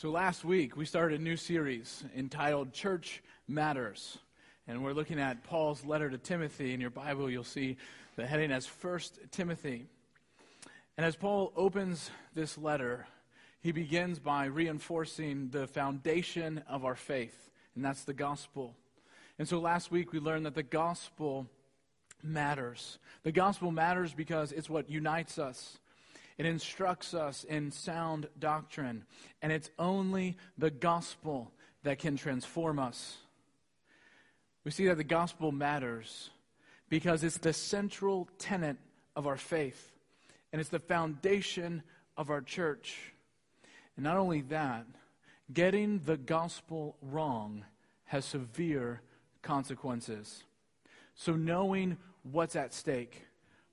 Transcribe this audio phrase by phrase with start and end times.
[0.00, 4.16] So last week we started a new series entitled Church Matters.
[4.66, 6.72] And we're looking at Paul's letter to Timothy.
[6.72, 7.76] In your Bible, you'll see
[8.16, 9.84] the heading as First Timothy.
[10.96, 13.06] And as Paul opens this letter,
[13.60, 18.74] he begins by reinforcing the foundation of our faith, and that's the gospel.
[19.38, 21.46] And so last week we learned that the gospel
[22.22, 22.98] matters.
[23.22, 25.78] The gospel matters because it's what unites us.
[26.40, 29.04] It instructs us in sound doctrine,
[29.42, 33.18] and it's only the gospel that can transform us.
[34.64, 36.30] We see that the gospel matters
[36.88, 38.78] because it's the central tenet
[39.14, 39.92] of our faith,
[40.50, 41.82] and it's the foundation
[42.16, 43.12] of our church.
[43.96, 44.86] And not only that,
[45.52, 47.66] getting the gospel wrong
[48.04, 49.02] has severe
[49.42, 50.44] consequences.
[51.14, 53.26] So, knowing what's at stake,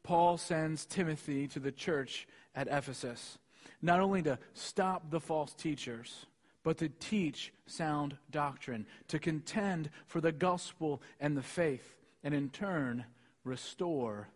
[0.03, 3.37] Paul sends Timothy to the church at Ephesus,
[3.83, 6.25] not only to stop the false teachers,
[6.63, 12.49] but to teach sound doctrine, to contend for the gospel and the faith, and in
[12.49, 13.05] turn,
[13.43, 14.27] restore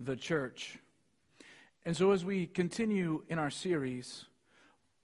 [0.00, 0.78] the church.
[1.86, 4.24] And so, as we continue in our series,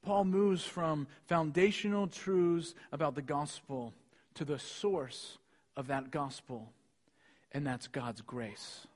[0.02, 3.94] Paul moves from foundational truths about the gospel
[4.34, 5.38] to the source
[5.76, 6.68] of that gospel,
[7.52, 8.86] and that's God's grace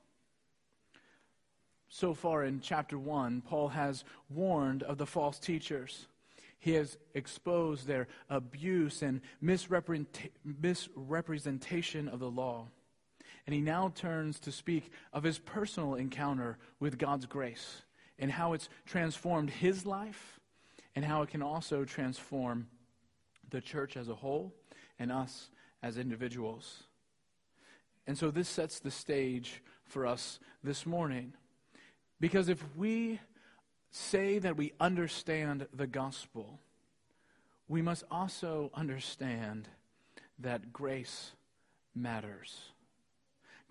[1.89, 6.07] so far in chapter 1, Paul has warned of the false teachers.
[6.59, 12.67] He has exposed their abuse and misrepresentation of the law.
[13.47, 17.81] And he now turns to speak of his personal encounter with God's grace
[18.19, 20.39] and how it's transformed his life
[20.95, 22.67] and how it can also transform
[23.49, 24.53] the church as a whole
[24.99, 25.49] and us
[25.81, 26.83] as individuals.
[28.05, 31.33] And so this sets the stage for us this morning.
[32.19, 33.19] Because if we
[33.91, 36.59] say that we understand the gospel,
[37.67, 39.67] we must also understand
[40.39, 41.31] that grace
[41.95, 42.71] matters.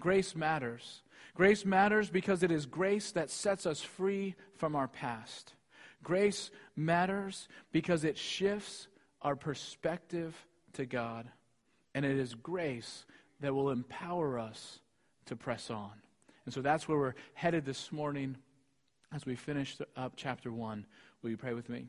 [0.00, 1.02] Grace matters.
[1.34, 5.54] Grace matters because it is grace that sets us free from our past.
[6.02, 8.88] Grace matters because it shifts
[9.22, 10.34] our perspective
[10.74, 11.28] to God.
[11.94, 13.04] And it is grace
[13.40, 14.80] that will empower us
[15.26, 15.92] to press on.
[16.44, 18.36] And so that's where we're headed this morning
[19.12, 20.86] as we finish up chapter 1.
[21.22, 21.86] Will you pray with me?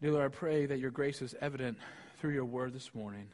[0.00, 1.78] Dear Lord, I pray that your grace is evident
[2.18, 3.28] through your word this morning,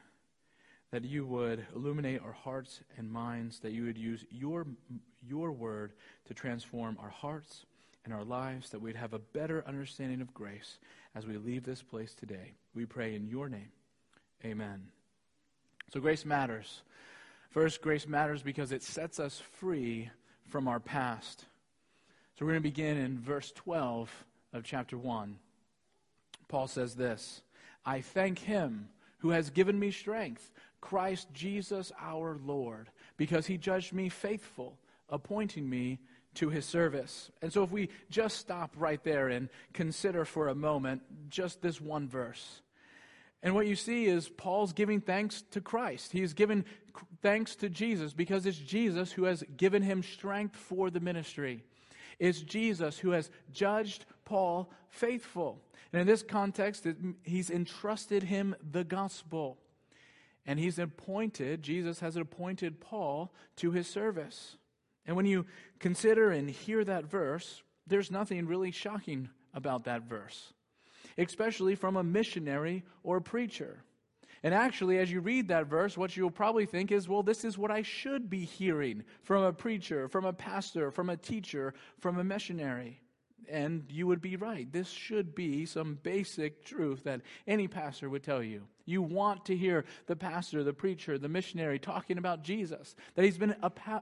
[0.91, 4.67] that you would illuminate our hearts and minds, that you would use your,
[5.27, 5.93] your word
[6.27, 7.65] to transform our hearts
[8.05, 10.79] and our lives, that we'd have a better understanding of grace
[11.15, 12.53] as we leave this place today.
[12.75, 13.71] We pray in your name.
[14.45, 14.89] Amen.
[15.93, 16.83] So, grace matters.
[17.51, 20.11] First, grace matters because it sets us free
[20.49, 21.45] from our past.
[22.39, 24.11] So we're going to begin in verse 12
[24.53, 25.37] of chapter 1.
[26.49, 27.43] Paul says this
[27.85, 28.89] I thank him
[29.19, 30.51] who has given me strength,
[30.81, 34.79] Christ Jesus our Lord, because he judged me faithful,
[35.09, 35.99] appointing me
[36.35, 37.31] to his service.
[37.43, 41.81] And so if we just stop right there and consider for a moment just this
[41.81, 42.63] one verse.
[43.43, 46.13] And what you see is Paul's giving thanks to Christ.
[46.13, 46.65] He's given
[47.23, 51.65] thanks to Jesus because it's Jesus who has given him strength for the ministry.
[52.19, 55.63] It's Jesus who has judged Paul faithful.
[55.93, 56.87] And in this context,
[57.23, 59.59] he's entrusted him the gospel.
[60.45, 64.57] And he's appointed, Jesus has appointed Paul to his service.
[65.07, 65.47] And when you
[65.79, 70.53] consider and hear that verse, there's nothing really shocking about that verse
[71.19, 73.83] especially from a missionary or a preacher.
[74.43, 77.59] And actually, as you read that verse, what you'll probably think is, well, this is
[77.59, 82.19] what I should be hearing from a preacher, from a pastor, from a teacher, from
[82.19, 83.01] a missionary.
[83.51, 84.71] And you would be right.
[84.71, 88.67] This should be some basic truth that any pastor would tell you.
[88.85, 93.39] You want to hear the pastor, the preacher, the missionary talking about Jesus, that he's
[93.39, 93.55] been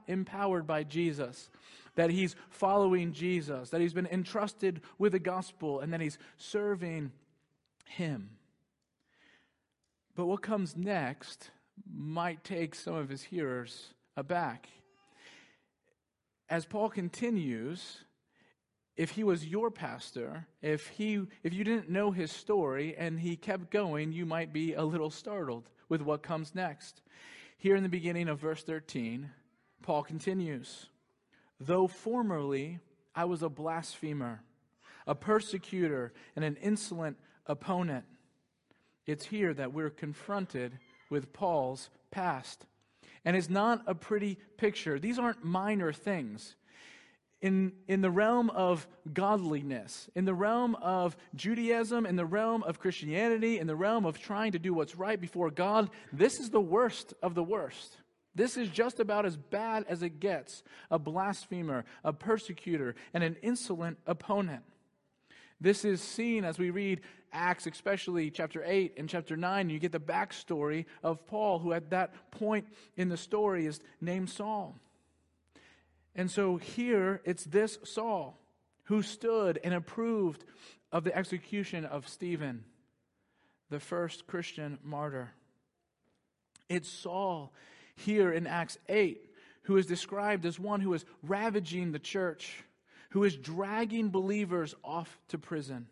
[0.07, 1.49] empowered by Jesus,
[1.95, 7.11] that he's following Jesus, that he's been entrusted with the gospel, and that he's serving
[7.85, 8.31] him.
[10.15, 11.51] But what comes next
[11.93, 14.67] might take some of his hearers aback.
[16.49, 17.99] As Paul continues,
[18.97, 23.35] if he was your pastor, if he if you didn't know his story and he
[23.35, 27.01] kept going, you might be a little startled with what comes next.
[27.57, 29.29] Here in the beginning of verse 13,
[29.83, 30.87] Paul continues.
[31.59, 32.79] Though formerly
[33.15, 34.41] I was a blasphemer,
[35.05, 38.05] a persecutor, and an insolent opponent,
[39.05, 40.77] it's here that we're confronted
[41.09, 42.65] with Paul's past.
[43.23, 44.99] And it's not a pretty picture.
[44.99, 46.55] These aren't minor things.
[47.41, 52.79] In, in the realm of godliness, in the realm of Judaism, in the realm of
[52.79, 56.61] Christianity, in the realm of trying to do what's right before God, this is the
[56.61, 57.97] worst of the worst.
[58.33, 63.35] This is just about as bad as it gets a blasphemer, a persecutor, and an
[63.41, 64.63] insolent opponent.
[65.59, 67.01] This is seen as we read
[67.33, 69.69] Acts, especially chapter 8 and chapter 9.
[69.69, 74.29] You get the backstory of Paul, who at that point in the story is named
[74.29, 74.75] Saul.
[76.17, 78.37] And so here it's this Saul
[78.85, 80.43] who stood and approved
[80.91, 82.65] of the execution of Stephen,
[83.69, 85.31] the first Christian martyr.
[86.67, 87.53] It's Saul
[87.95, 89.27] here in Acts 8
[89.67, 92.63] who is described as one who is ravaging the church,
[93.09, 95.87] who is dragging believers off to prison.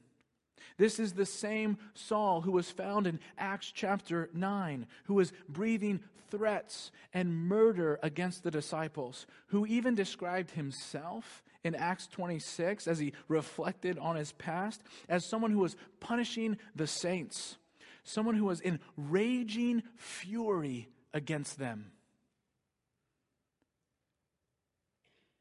[0.78, 6.02] This is the same Saul who was found in Acts chapter 9, who was breathing
[6.30, 13.14] threats and murder against the disciples, who even described himself in Acts 26 as he
[13.28, 17.58] reflected on his past as someone who was punishing the saints,
[18.04, 21.92] someone who was in raging fury against them.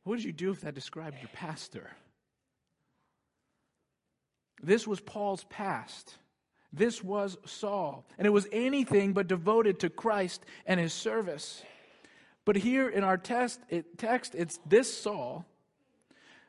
[0.04, 1.90] What would you do if that described your pastor?
[4.62, 6.16] This was Paul's past.
[6.72, 8.04] This was Saul.
[8.18, 11.62] And it was anything but devoted to Christ and his service.
[12.44, 15.46] But here in our test, it, text, it's this Saul,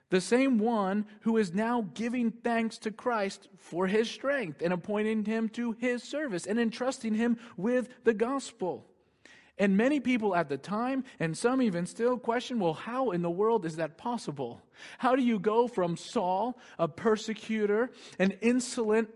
[0.10, 5.26] the same one who is now giving thanks to Christ for his strength and appointing
[5.26, 8.86] him to his service and entrusting him with the gospel.
[9.58, 13.30] And many people at the time, and some even still, question well, how in the
[13.30, 14.62] world is that possible?
[14.98, 19.10] How do you go from Saul, a persecutor, an insolent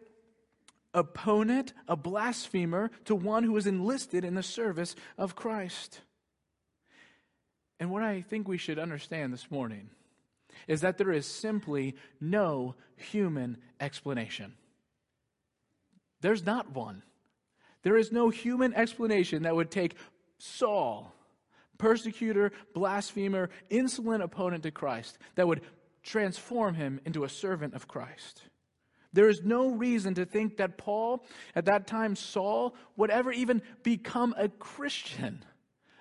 [0.94, 6.00] opponent, a blasphemer, to one who is enlisted in the service of Christ?
[7.80, 9.90] And what I think we should understand this morning
[10.68, 14.54] is that there is simply no human explanation.
[16.22, 17.04] There's not one.
[17.84, 19.96] There is no human explanation that would take
[20.40, 21.14] Saul,
[21.78, 25.62] persecutor, blasphemer, insolent opponent to Christ, that would
[26.02, 28.42] transform him into a servant of Christ.
[29.14, 31.26] There is no reason to think that Paul,
[31.56, 35.44] at that time Saul, would ever even become a Christian,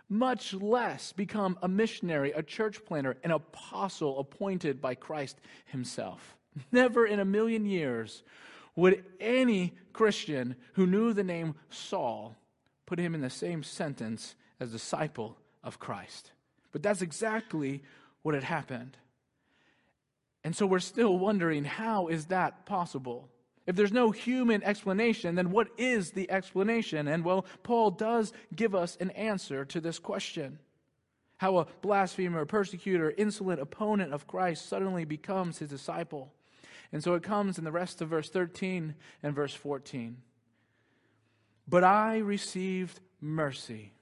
[0.08, 6.36] much less become a missionary, a church planter, an apostle appointed by Christ himself.
[6.70, 8.22] Never in a million years
[8.76, 12.36] would any Christian who knew the name Saul
[12.88, 16.32] put him in the same sentence as disciple of Christ.
[16.72, 17.82] But that's exactly
[18.22, 18.96] what had happened.
[20.42, 23.28] And so we're still wondering how is that possible?
[23.66, 27.08] If there's no human explanation, then what is the explanation?
[27.08, 30.58] And well, Paul does give us an answer to this question.
[31.36, 36.32] How a blasphemer, persecutor, insolent opponent of Christ suddenly becomes his disciple.
[36.90, 40.16] And so it comes in the rest of verse 13 and verse 14.
[41.68, 43.92] But I received mercy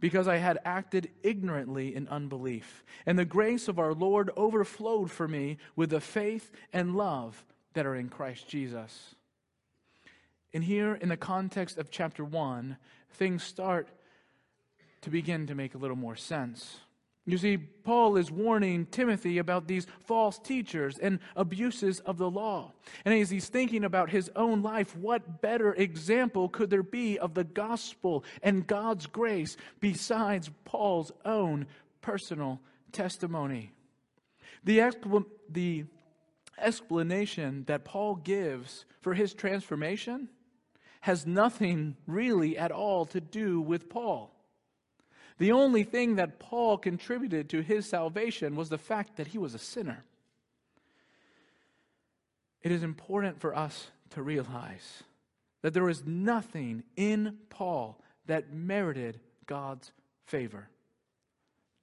[0.00, 2.84] because I had acted ignorantly in unbelief.
[3.06, 7.86] And the grace of our Lord overflowed for me with the faith and love that
[7.86, 9.14] are in Christ Jesus.
[10.52, 12.76] And here, in the context of chapter 1,
[13.10, 13.88] things start
[15.02, 16.78] to begin to make a little more sense.
[17.26, 22.72] You see, Paul is warning Timothy about these false teachers and abuses of the law.
[23.06, 27.32] And as he's thinking about his own life, what better example could there be of
[27.32, 31.66] the gospel and God's grace besides Paul's own
[32.02, 32.60] personal
[32.92, 33.72] testimony?
[34.64, 35.84] The, expl- the
[36.58, 40.28] explanation that Paul gives for his transformation
[41.00, 44.33] has nothing really at all to do with Paul.
[45.38, 49.54] The only thing that Paul contributed to his salvation was the fact that he was
[49.54, 50.04] a sinner.
[52.62, 55.02] It is important for us to realize
[55.62, 59.92] that there is nothing in Paul that merited God's
[60.24, 60.68] favor.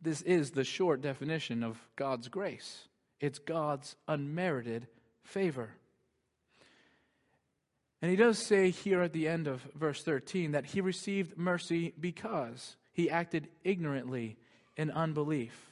[0.02, 2.88] This is the short definition of God's grace
[3.22, 4.88] it's God's unmerited
[5.24, 5.70] favor.
[8.02, 11.94] And he does say here at the end of verse 13 that he received mercy
[12.00, 14.38] because he acted ignorantly
[14.78, 15.72] in unbelief.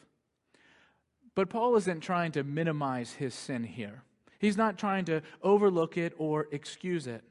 [1.35, 4.03] But Paul isn't trying to minimize his sin here.
[4.39, 7.23] He's not trying to overlook it or excuse it.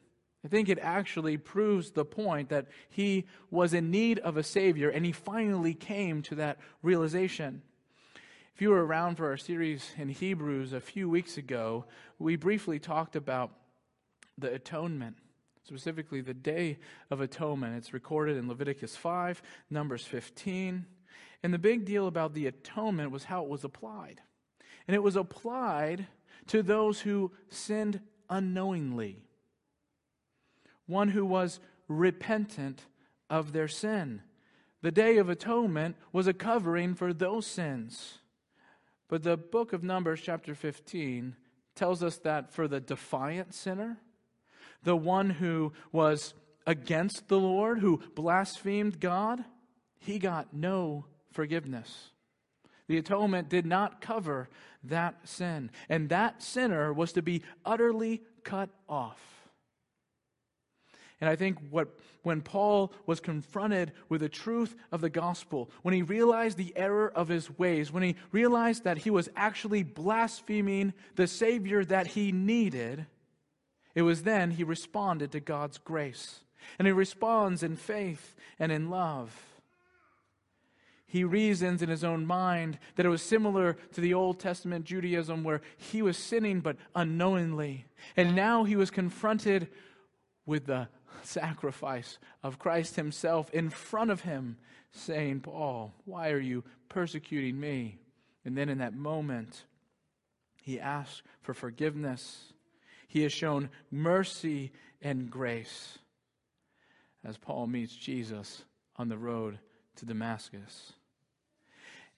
[0.44, 4.88] I think it actually proves the point that he was in need of a Savior
[4.88, 7.62] and he finally came to that realization.
[8.54, 11.84] If you were around for our series in Hebrews a few weeks ago,
[12.18, 13.50] we briefly talked about
[14.36, 15.16] the atonement
[15.68, 16.78] specifically the Day
[17.10, 17.76] of Atonement.
[17.76, 20.86] It's recorded in Leviticus 5, Numbers 15.
[21.42, 24.22] And the big deal about the atonement was how it was applied.
[24.86, 26.06] and it was applied
[26.46, 29.22] to those who sinned unknowingly.
[30.86, 32.86] One who was repentant
[33.28, 34.22] of their sin.
[34.80, 38.20] The Day of Atonement was a covering for those sins.
[39.08, 41.36] But the book of Numbers, chapter 15,
[41.74, 43.98] tells us that for the defiant sinner,
[44.82, 46.34] the one who was
[46.66, 49.44] against the Lord, who blasphemed God,
[49.98, 52.10] he got no forgiveness.
[52.88, 54.48] The atonement did not cover
[54.84, 59.20] that sin, and that sinner was to be utterly cut off.
[61.20, 61.88] And I think what,
[62.22, 67.10] when Paul was confronted with the truth of the gospel, when he realized the error
[67.10, 72.30] of his ways, when he realized that he was actually blaspheming the Savior that he
[72.30, 73.06] needed,
[73.98, 76.38] it was then he responded to God's grace.
[76.78, 79.58] And he responds in faith and in love.
[81.04, 85.42] He reasons in his own mind that it was similar to the Old Testament Judaism
[85.42, 87.86] where he was sinning but unknowingly.
[88.16, 89.66] And now he was confronted
[90.46, 90.86] with the
[91.24, 94.58] sacrifice of Christ himself in front of him,
[94.92, 97.98] saying, Paul, why are you persecuting me?
[98.44, 99.64] And then in that moment,
[100.62, 102.52] he asks for forgiveness.
[103.08, 104.70] He has shown mercy
[105.02, 105.98] and grace
[107.24, 108.62] as Paul meets Jesus
[108.96, 109.58] on the road
[109.96, 110.92] to Damascus.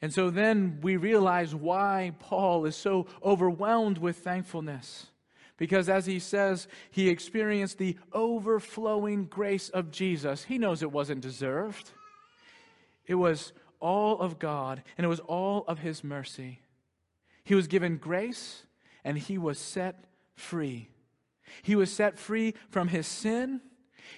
[0.03, 5.07] And so then we realize why Paul is so overwhelmed with thankfulness.
[5.57, 10.45] Because as he says, he experienced the overflowing grace of Jesus.
[10.45, 11.91] He knows it wasn't deserved,
[13.07, 16.61] it was all of God, and it was all of his mercy.
[17.45, 18.65] He was given grace,
[19.05, 20.05] and he was set
[20.41, 20.89] free.
[21.63, 23.61] He was set free from his sin.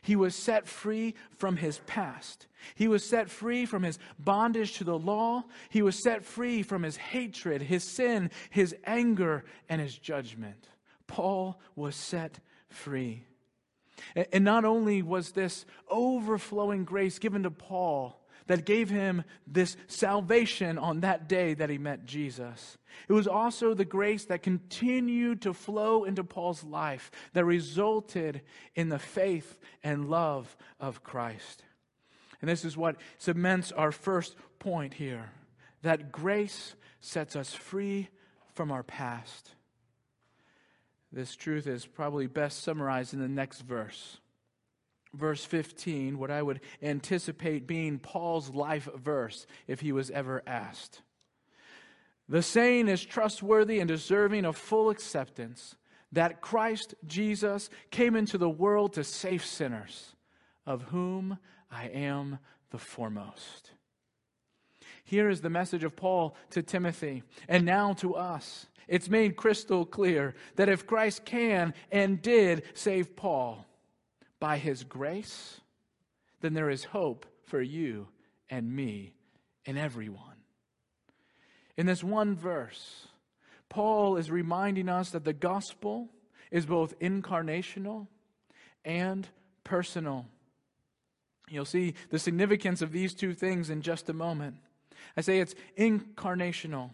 [0.01, 2.47] He was set free from his past.
[2.75, 5.45] He was set free from his bondage to the law.
[5.69, 10.69] He was set free from his hatred, his sin, his anger, and his judgment.
[11.07, 12.39] Paul was set
[12.69, 13.27] free.
[14.33, 20.79] And not only was this overflowing grace given to Paul that gave him this salvation
[20.79, 25.55] on that day that he met Jesus, it was also the grace that continued to
[25.55, 28.43] flow into Paul's life that resulted
[28.75, 31.65] in the faith and love of Christ.
[32.41, 35.31] And this is what cements our first point here
[35.83, 38.09] that grace sets us free
[38.55, 39.51] from our past.
[41.13, 44.19] This truth is probably best summarized in the next verse.
[45.15, 51.03] Verse 15, what I would anticipate being Paul's life verse if he was ever asked.
[52.29, 55.77] The saying is trustworthy and deserving of full acceptance
[56.13, 60.15] that Christ Jesus came into the world to save sinners,
[60.67, 61.39] of whom
[61.71, 62.39] I am
[62.71, 63.73] the foremost.
[65.05, 68.67] Here is the message of Paul to Timothy and now to us.
[68.89, 73.67] It's made crystal clear that if Christ can and did save Paul
[74.43, 75.61] by his grace,
[76.41, 78.09] then there is hope for you
[78.51, 79.15] and me
[79.65, 80.43] and everyone.
[81.77, 83.07] In this one verse,
[83.69, 86.09] Paul is reminding us that the gospel
[86.51, 88.09] is both incarnational
[88.85, 89.29] and
[89.63, 90.27] personal.
[91.49, 94.57] You'll see the significance of these two things in just a moment.
[95.17, 96.91] I say it's incarnational.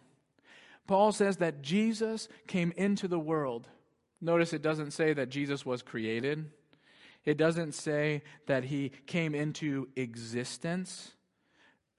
[0.86, 3.68] Paul says that Jesus came into the world.
[4.20, 6.50] Notice it doesn't say that Jesus was created,
[7.28, 11.12] it doesn't say that he came into existence.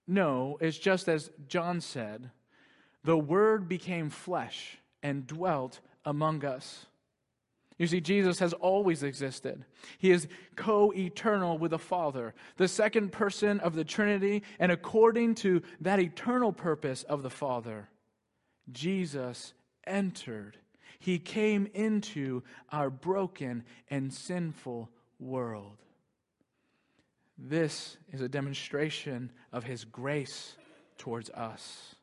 [0.08, 2.32] No, it's just as John said
[3.04, 6.88] the Word became flesh and dwelt among us.
[7.78, 9.66] You see, Jesus has always existed.
[10.00, 15.36] He is co eternal with the Father, the second person of the Trinity, and according
[15.36, 17.88] to that eternal purpose of the Father,
[18.72, 19.54] Jesus
[19.86, 20.58] entered.
[20.98, 25.78] He came into our broken and sinful world.
[27.38, 30.56] This is a demonstration of His grace
[30.98, 31.96] towards us.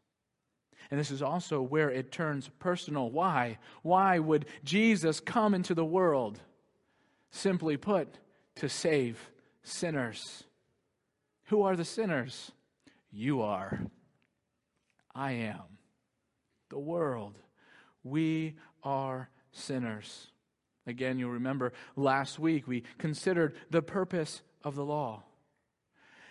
[0.90, 3.10] And this is also where it turns personal.
[3.10, 3.58] Why?
[3.82, 6.40] Why would Jesus come into the world?
[7.30, 8.18] Simply put,
[8.56, 9.30] to save
[9.62, 10.44] sinners.
[11.44, 12.52] Who are the sinners?
[13.10, 13.80] You are.
[15.14, 15.62] I am.
[16.70, 17.38] The world.
[18.04, 20.28] We are sinners.
[20.86, 25.22] Again, you'll remember last week we considered the purpose of the law.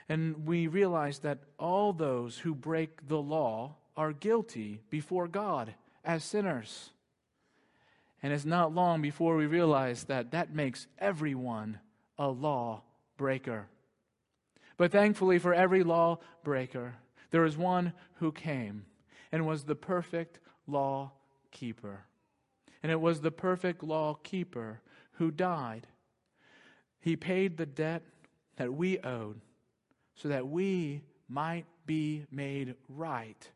[0.08, 6.24] And we realized that all those who break the law are guilty before God as
[6.24, 6.92] sinners.
[8.22, 11.80] And it's not long before we realize that that makes everyone
[12.18, 12.84] a law
[13.18, 13.68] breaker.
[14.78, 16.96] But thankfully, for every law breaker,
[17.32, 18.86] there is one who came
[19.32, 21.12] and was the perfect law
[21.52, 22.06] keeper.
[22.86, 24.80] And it was the perfect law keeper
[25.14, 25.88] who died.
[27.00, 28.04] He paid the debt
[28.58, 29.42] that we owed
[30.14, 33.50] so that we might be made right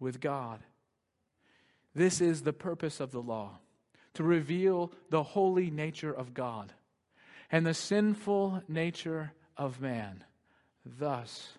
[0.00, 0.60] with God.
[1.94, 3.58] This is the purpose of the law
[4.14, 6.72] to reveal the holy nature of God
[7.52, 10.24] and the sinful nature of man,
[10.86, 11.50] thus,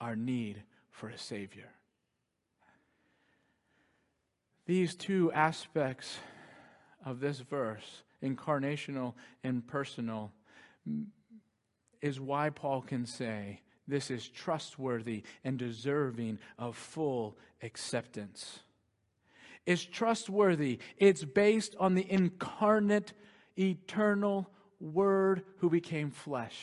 [0.00, 0.62] our need
[0.92, 1.72] for a Savior.
[4.66, 6.18] These two aspects
[7.04, 10.32] of this verse, incarnational and personal,
[12.00, 18.60] is why Paul can say this is trustworthy and deserving of full acceptance.
[19.66, 20.78] It's trustworthy.
[20.96, 23.12] It's based on the incarnate,
[23.58, 24.48] eternal
[24.80, 26.58] Word who became flesh.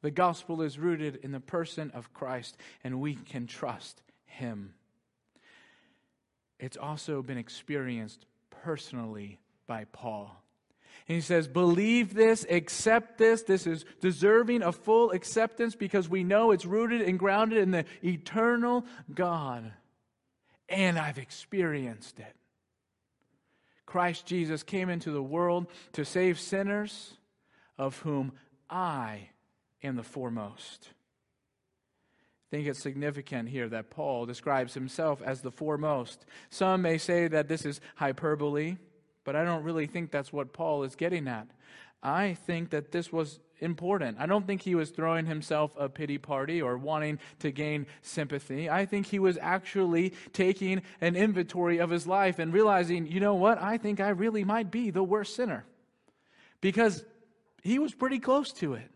[0.00, 4.74] The gospel is rooted in the person of Christ, and we can trust Him.
[6.62, 8.24] It's also been experienced
[8.62, 10.40] personally by Paul.
[11.08, 13.42] And he says, Believe this, accept this.
[13.42, 17.84] This is deserving of full acceptance because we know it's rooted and grounded in the
[18.04, 19.72] eternal God.
[20.68, 22.36] And I've experienced it.
[23.84, 27.14] Christ Jesus came into the world to save sinners,
[27.76, 28.32] of whom
[28.70, 29.30] I
[29.82, 30.90] am the foremost.
[32.52, 36.26] I think it's significant here that Paul describes himself as the foremost.
[36.50, 38.76] Some may say that this is hyperbole.
[39.24, 41.46] But I don't really think that's what Paul is getting at.
[42.02, 44.18] I think that this was important.
[44.20, 48.68] I don't think he was throwing himself a pity party or wanting to gain sympathy.
[48.68, 53.34] I think he was actually taking an inventory of his life and realizing, you know
[53.34, 53.62] what?
[53.62, 55.64] I think I really might be the worst sinner.
[56.60, 57.04] Because
[57.62, 58.90] he was pretty close to it.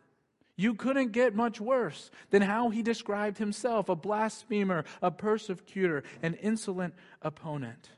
[0.57, 6.35] You couldn't get much worse than how he described himself a blasphemer, a persecutor, an
[6.35, 7.91] insolent opponent.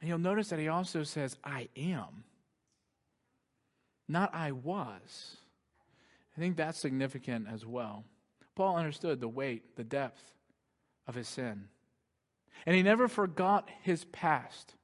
[0.00, 2.24] And you'll notice that he also says, I am,
[4.06, 5.38] not I was.
[6.36, 8.04] I think that's significant as well.
[8.54, 10.22] Paul understood the weight, the depth
[11.06, 11.68] of his sin.
[12.66, 14.74] And he never forgot his past.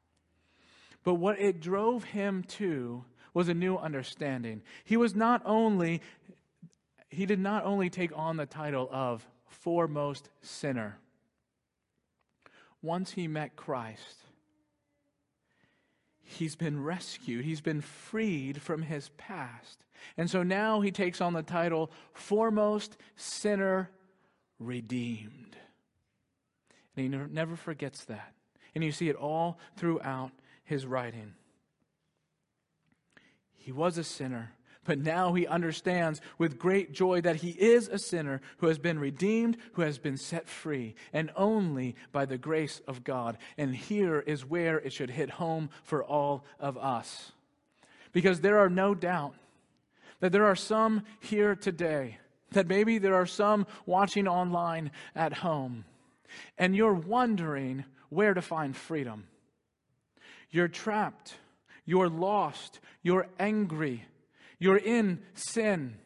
[1.04, 4.62] But what it drove him to was a new understanding.
[4.84, 6.00] He was not only
[7.10, 10.98] he did not only take on the title of foremost sinner.
[12.82, 14.22] Once he met Christ,
[16.22, 19.84] he's been rescued, he's been freed from his past.
[20.16, 23.90] And so now he takes on the title Foremost Sinner
[24.58, 25.56] Redeemed.
[26.96, 28.32] And he never forgets that.
[28.74, 30.30] And you see it all throughout
[30.64, 31.34] his writing.
[33.62, 34.52] He was a sinner,
[34.84, 38.98] but now he understands with great joy that he is a sinner who has been
[38.98, 43.36] redeemed, who has been set free, and only by the grace of God.
[43.58, 47.32] And here is where it should hit home for all of us.
[48.12, 49.34] Because there are no doubt
[50.20, 52.18] that there are some here today,
[52.52, 55.84] that maybe there are some watching online at home,
[56.56, 59.26] and you're wondering where to find freedom.
[60.50, 61.34] You're trapped,
[61.84, 64.06] you're lost, you're angry
[64.60, 65.96] you're in sin.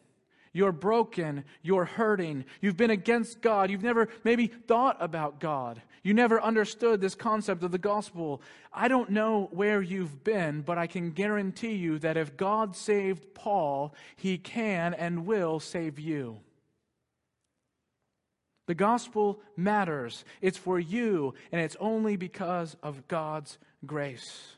[0.54, 1.44] You're broken.
[1.62, 2.44] You're hurting.
[2.62, 3.70] You've been against God.
[3.70, 5.82] You've never maybe thought about God.
[6.04, 8.40] You never understood this concept of the gospel.
[8.72, 13.34] I don't know where you've been, but I can guarantee you that if God saved
[13.34, 16.38] Paul, he can and will save you.
[18.66, 20.24] The gospel matters.
[20.40, 24.54] It's for you, and it's only because of God's grace.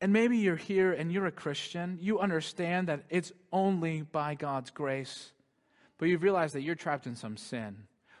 [0.00, 1.98] And maybe you're here and you're a Christian.
[2.00, 5.32] You understand that it's only by God's grace,
[5.98, 7.76] but you've realized that you're trapped in some sin.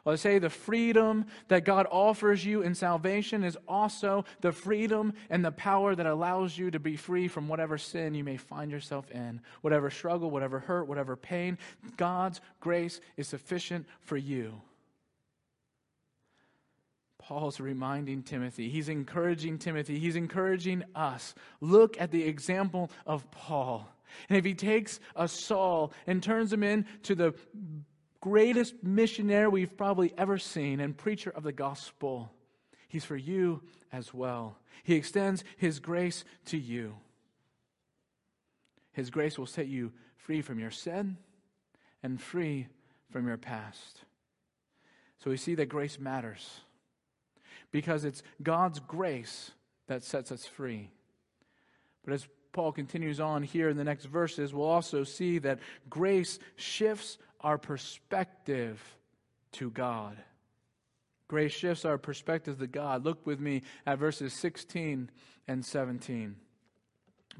[0.06, 5.14] Well, I say the freedom that God offers you in salvation is also the freedom
[5.30, 8.70] and the power that allows you to be free from whatever sin you may find
[8.70, 11.58] yourself in, whatever struggle, whatever hurt, whatever pain.
[11.96, 14.60] God's grace is sufficient for you.
[17.26, 18.68] Paul's reminding Timothy.
[18.68, 19.98] He's encouraging Timothy.
[19.98, 21.34] He's encouraging us.
[21.60, 23.88] Look at the example of Paul.
[24.28, 27.34] And if he takes a Saul and turns him into the
[28.20, 32.30] greatest missionary we've probably ever seen and preacher of the gospel,
[32.86, 33.60] he's for you
[33.92, 34.56] as well.
[34.84, 36.94] He extends his grace to you.
[38.92, 41.16] His grace will set you free from your sin
[42.04, 42.68] and free
[43.10, 44.02] from your past.
[45.18, 46.60] So we see that grace matters
[47.72, 49.50] because it's God's grace
[49.86, 50.90] that sets us free.
[52.04, 55.58] But as Paul continues on here in the next verses, we'll also see that
[55.90, 58.82] grace shifts our perspective
[59.52, 60.16] to God.
[61.28, 63.04] Grace shifts our perspective to God.
[63.04, 65.10] Look with me at verses 16
[65.48, 66.36] and 17.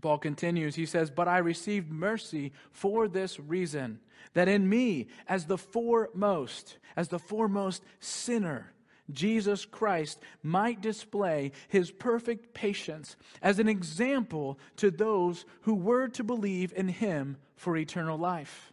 [0.01, 4.01] Paul continues, he says, But I received mercy for this reason,
[4.35, 8.73] that in me, as the foremost, as the foremost sinner,
[9.11, 16.25] Jesus Christ might display his perfect patience as an example to those who were to
[16.25, 18.73] believe in him for eternal life.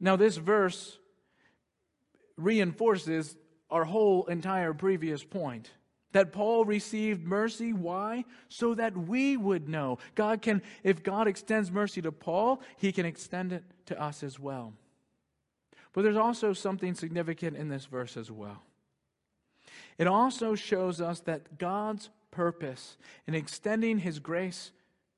[0.00, 0.98] Now, this verse
[2.36, 3.36] reinforces
[3.70, 5.70] our whole entire previous point.
[6.12, 7.72] That Paul received mercy.
[7.72, 8.24] Why?
[8.48, 9.98] So that we would know.
[10.14, 14.38] God can, if God extends mercy to Paul, he can extend it to us as
[14.38, 14.72] well.
[15.92, 18.62] But there's also something significant in this verse as well.
[19.98, 24.72] It also shows us that God's purpose in extending his grace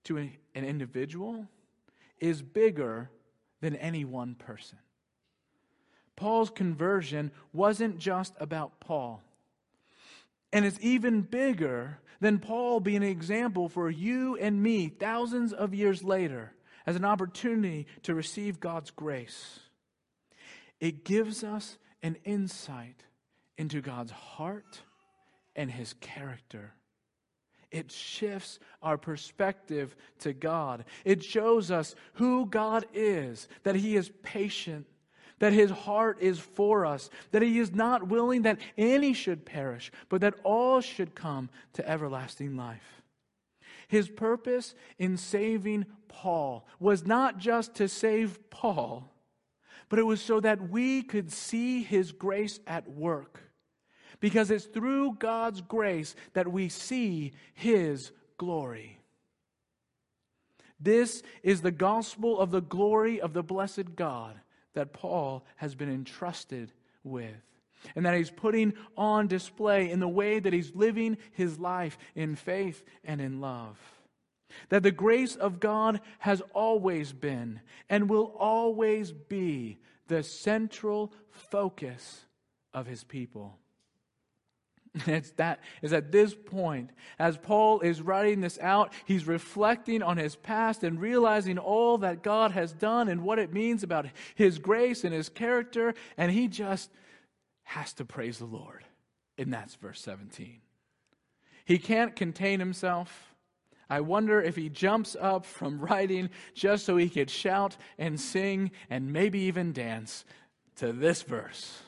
[0.04, 1.48] to an individual
[2.20, 3.10] is bigger
[3.60, 4.78] than any one person.
[6.16, 9.22] Paul's conversion wasn't just about Paul.
[10.52, 15.74] And it's even bigger than Paul being an example for you and me thousands of
[15.74, 16.52] years later
[16.86, 19.60] as an opportunity to receive God's grace.
[20.80, 23.04] It gives us an insight
[23.58, 24.80] into God's heart
[25.54, 26.72] and his character.
[27.70, 30.84] It shifts our perspective to God.
[31.04, 34.86] It shows us who God is, that he is patient,
[35.40, 39.92] that his heart is for us, that he is not willing that any should perish,
[40.08, 43.02] but that all should come to everlasting life.
[43.88, 49.12] His purpose in saving Paul was not just to save Paul,
[49.88, 53.47] but it was so that we could see his grace at work
[54.20, 58.98] because it's through God's grace that we see His glory.
[60.80, 64.38] This is the gospel of the glory of the blessed God
[64.74, 67.34] that Paul has been entrusted with,
[67.96, 72.36] and that he's putting on display in the way that he's living his life in
[72.36, 73.76] faith and in love.
[74.68, 82.24] That the grace of God has always been and will always be the central focus
[82.72, 83.58] of his people.
[85.06, 90.16] It's that is at this point, as Paul is writing this out, he's reflecting on
[90.16, 94.58] his past and realizing all that God has done and what it means about his
[94.58, 96.90] grace and his character, and he just
[97.64, 98.84] has to praise the Lord.
[99.36, 100.60] And that's verse 17.
[101.64, 103.34] He can't contain himself.
[103.90, 108.70] I wonder if he jumps up from writing just so he could shout and sing
[108.90, 110.24] and maybe even dance
[110.76, 111.82] to this verse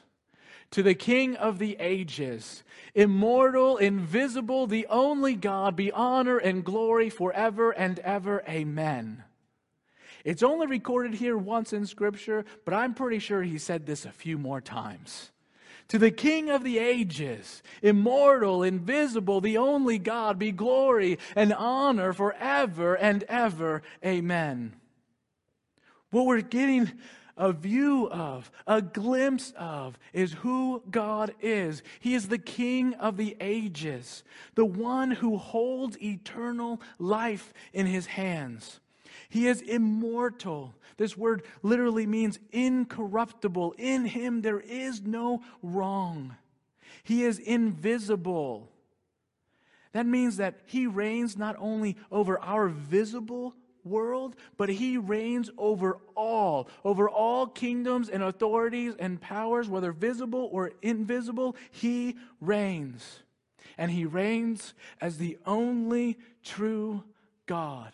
[0.73, 2.63] to the King of the ages,
[2.95, 8.43] immortal, invisible, the only God, be honor and glory forever and ever.
[8.49, 9.25] Amen.
[10.25, 14.13] It's only recorded here once in Scripture, but I'm pretty sure he said this a
[14.13, 15.33] few more times.
[15.89, 22.13] To the King of the ages, immortal, invisible, the only God, be glory and honor
[22.13, 23.83] forever and ever.
[24.05, 24.75] Amen.
[26.11, 26.93] What we're getting
[27.37, 31.83] a view of, a glimpse of, is who God is.
[32.01, 34.23] He is the King of the ages,
[34.55, 38.81] the one who holds eternal life in his hands.
[39.29, 40.75] He is immortal.
[40.97, 43.75] This word literally means incorruptible.
[43.79, 46.37] In him there is no wrong.
[47.05, 48.69] He is invisible.
[49.93, 55.99] That means that he reigns not only over our visible world, but he reigns over
[56.15, 61.57] all, over all kingdoms and authorities and powers, whether visible or invisible.
[61.71, 63.23] He reigns.
[63.79, 67.05] And he reigns as the only true
[67.47, 67.93] God.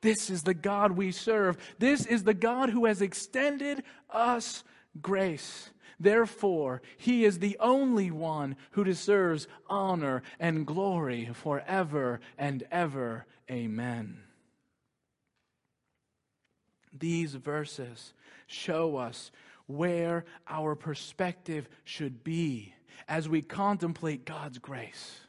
[0.00, 1.58] This is the God we serve.
[1.78, 4.64] This is the God who has extended us
[5.00, 5.70] grace.
[5.98, 13.26] Therefore, he is the only one who deserves honor and glory forever and ever.
[13.50, 14.22] Amen.
[17.00, 18.14] These verses
[18.46, 19.32] show us
[19.66, 22.74] where our perspective should be
[23.08, 25.20] as we contemplate God's grace.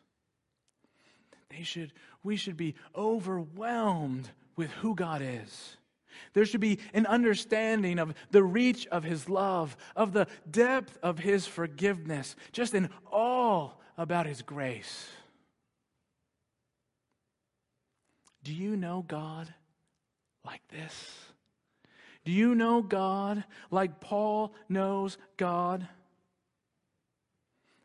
[1.49, 5.77] They should, we should be overwhelmed with who God is.
[6.33, 11.19] There should be an understanding of the reach of His love, of the depth of
[11.19, 15.09] His forgiveness, just in awe about His grace.
[18.43, 19.53] Do you know God
[20.45, 21.30] like this?
[22.23, 25.87] Do you know God like Paul knows God?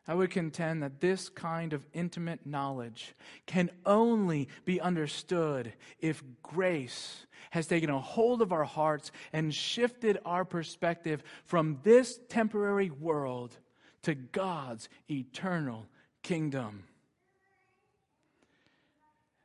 [0.07, 3.13] I would contend that this kind of intimate knowledge
[3.45, 10.19] can only be understood if grace has taken a hold of our hearts and shifted
[10.23, 13.57] our perspective from this temporary world
[14.03, 15.87] to God's eternal
[16.23, 16.85] kingdom.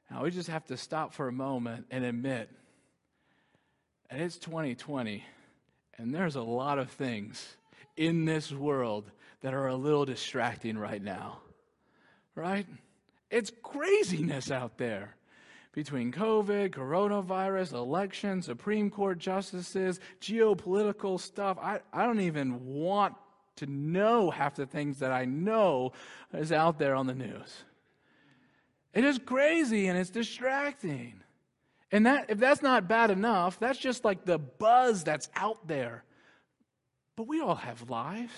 [0.09, 2.51] Now, we just have to stop for a moment and admit
[4.13, 5.25] that it's 2020,
[5.97, 7.57] and there's a lot of things
[7.97, 11.39] in this world that are a little distracting right now.
[12.35, 12.67] Right?
[13.31, 15.17] It's craziness out there
[15.73, 21.57] between COVID, coronavirus, elections, Supreme Court justices, geopolitical stuff.
[21.59, 23.15] I, I don't even want
[23.57, 25.93] to know half the things that I know
[26.35, 27.65] is out there on the news.
[28.93, 31.23] It is crazy and it's distracting.
[31.93, 36.05] And that if that's not bad enough, that's just like the buzz that's out there.
[37.17, 38.33] But we all have lives.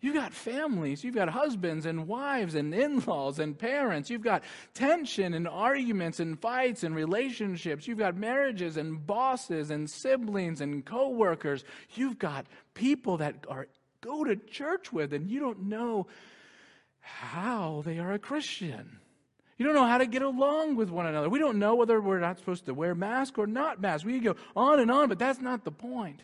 [0.00, 4.08] You've got families, you've got husbands and wives and in laws and parents.
[4.08, 7.88] You've got tension and arguments and fights and relationships.
[7.88, 11.64] You've got marriages and bosses and siblings and coworkers.
[11.96, 13.66] You've got people that are
[14.00, 16.06] go to church with and you don't know
[17.00, 19.00] how they are a Christian.
[19.58, 21.28] You don't know how to get along with one another.
[21.28, 24.04] We don't know whether we're not supposed to wear masks or not masks.
[24.04, 26.22] We go on and on, but that's not the point.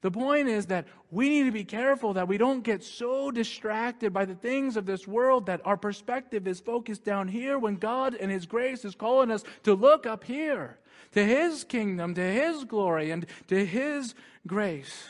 [0.00, 4.12] The point is that we need to be careful that we don't get so distracted
[4.12, 8.14] by the things of this world that our perspective is focused down here when God
[8.14, 10.78] and His grace is calling us to look up here
[11.12, 14.14] to His kingdom, to His glory, and to His
[14.46, 15.08] grace.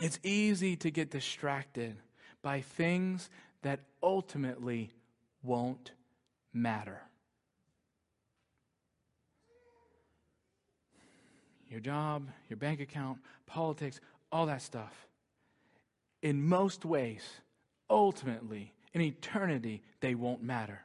[0.00, 1.96] It's easy to get distracted
[2.42, 3.30] by things
[3.64, 4.90] that ultimately
[5.42, 5.90] won't
[6.52, 7.02] matter.
[11.74, 14.00] your job, your bank account, politics,
[14.30, 15.08] all that stuff.
[16.22, 17.22] In most ways,
[17.90, 20.82] ultimately, in eternity, they won't matter.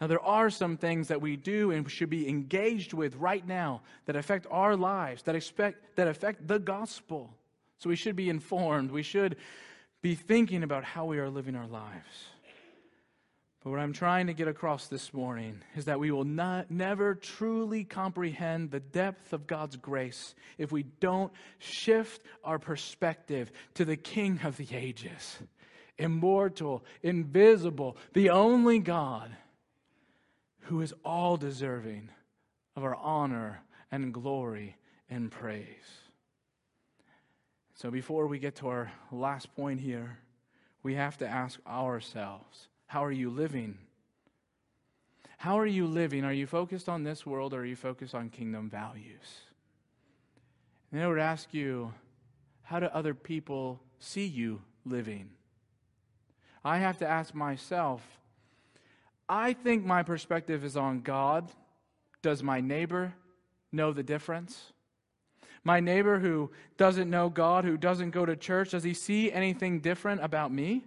[0.00, 3.82] Now, there are some things that we do and should be engaged with right now
[4.06, 7.32] that affect our lives, that, expect, that affect the gospel.
[7.78, 8.90] So we should be informed.
[8.90, 9.36] We should
[10.00, 12.26] be thinking about how we are living our lives.
[13.62, 17.16] But what I'm trying to get across this morning is that we will not, never
[17.16, 23.96] truly comprehend the depth of God's grace if we don't shift our perspective to the
[23.96, 25.38] King of the ages,
[25.98, 29.36] immortal, invisible, the only God
[30.62, 32.10] who is all deserving
[32.76, 34.76] of our honor and glory
[35.10, 36.07] and praise.
[37.80, 40.18] So before we get to our last point here,
[40.82, 43.78] we have to ask ourselves how are you living?
[45.36, 46.24] How are you living?
[46.24, 49.42] Are you focused on this world or are you focused on kingdom values?
[50.90, 51.94] And I would ask you,
[52.62, 55.30] how do other people see you living?
[56.64, 58.02] I have to ask myself,
[59.28, 61.52] I think my perspective is on God.
[62.22, 63.14] Does my neighbor
[63.70, 64.72] know the difference?
[65.64, 69.80] My neighbor who doesn't know God, who doesn't go to church, does he see anything
[69.80, 70.84] different about me?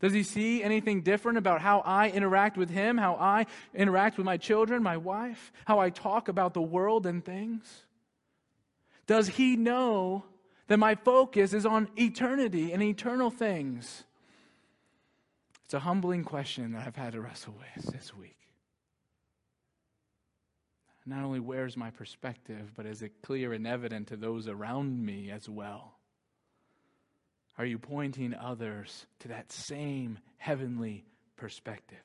[0.00, 4.26] Does he see anything different about how I interact with him, how I interact with
[4.26, 7.84] my children, my wife, how I talk about the world and things?
[9.06, 10.24] Does he know
[10.66, 14.04] that my focus is on eternity and eternal things?
[15.64, 18.36] It's a humbling question that I've had to wrestle with this week.
[21.06, 25.30] Not only where's my perspective, but is it clear and evident to those around me
[25.30, 25.94] as well?
[27.56, 31.04] Are you pointing others to that same heavenly
[31.36, 32.02] perspective?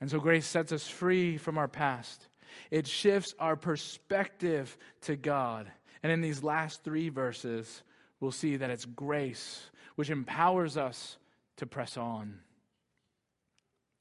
[0.00, 2.26] And so grace sets us free from our past.
[2.70, 5.70] It shifts our perspective to God.
[6.02, 7.82] And in these last three verses,
[8.18, 11.18] we'll see that it's grace which empowers us
[11.58, 12.40] to press on.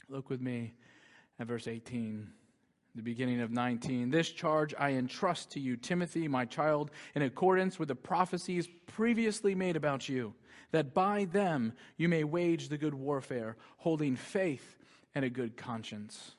[0.08, 0.74] Look with me
[1.40, 2.30] at verse 18
[2.96, 4.10] the beginning of 19.
[4.10, 9.54] This charge I entrust to you, Timothy, my child, in accordance with the prophecies previously
[9.54, 10.34] made about you,
[10.72, 14.78] that by them you may wage the good warfare, holding faith
[15.14, 16.32] and a good conscience.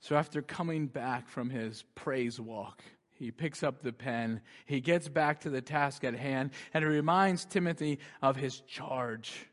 [0.00, 2.82] So, after coming back from his praise walk,
[3.14, 6.90] he picks up the pen, he gets back to the task at hand, and he
[6.90, 9.46] reminds Timothy of his charge.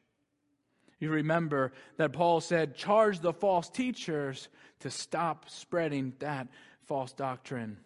[1.02, 4.48] You remember that Paul said, charge the false teachers
[4.82, 6.48] to stop spreading that
[6.86, 7.78] false doctrine.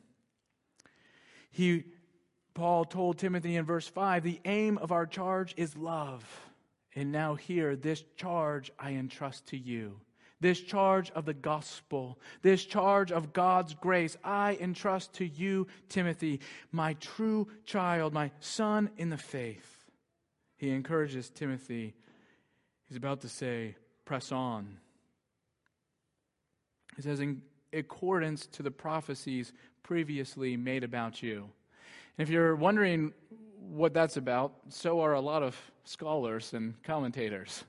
[1.49, 1.85] He,
[2.53, 6.23] Paul told Timothy in verse 5, the aim of our charge is love.
[6.93, 10.01] And now here, this charge I entrust to you.
[10.41, 16.41] this charge of the gospel, this charge of God's grace, I entrust to you, Timothy,
[16.71, 19.85] my true child, my son in the faith.
[20.57, 21.95] He encourages Timothy.
[22.87, 24.77] He's about to say, press on.
[26.95, 27.41] He says, in
[27.73, 29.51] accordance to the prophecies
[29.83, 31.49] previously made about you.
[32.17, 33.13] And if you're wondering
[33.59, 37.63] what that's about, so are a lot of scholars and commentators.